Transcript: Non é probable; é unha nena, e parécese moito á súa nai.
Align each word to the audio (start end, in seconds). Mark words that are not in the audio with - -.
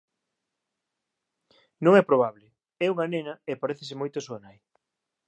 Non 1.83 1.93
é 2.01 2.07
probable; 2.09 2.45
é 2.85 2.87
unha 2.93 3.07
nena, 3.13 3.33
e 3.51 3.59
parécese 3.61 3.99
moito 4.01 4.19
á 4.19 4.23
súa 4.27 4.39
nai. 4.45 4.57